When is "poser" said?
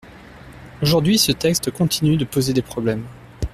2.25-2.53